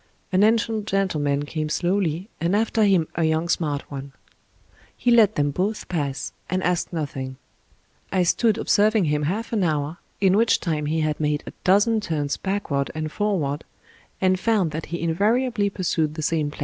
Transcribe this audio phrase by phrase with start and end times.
[0.31, 4.13] An ancient gentleman came slowly, and after him a young smart one.
[4.97, 7.37] He let them both pass and asked noth ing.
[8.11, 11.99] I stood observing him half an hour, in which time he had made a dozen
[12.01, 13.63] turns backward and forward,
[14.19, 16.59] and found that he invariably pursued the same plan.